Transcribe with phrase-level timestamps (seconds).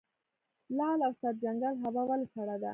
[0.77, 2.69] لعل او سرجنګل هوا ولې سړه ده؟